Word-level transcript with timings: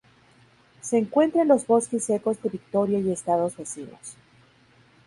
Se 0.81 0.97
encuentra 0.97 1.43
en 1.43 1.47
los 1.49 1.67
bosques 1.67 2.03
secos 2.05 2.41
de 2.41 2.49
Victoria 2.49 2.97
y 2.97 3.11
estados 3.11 3.55
vecinos. 3.55 4.17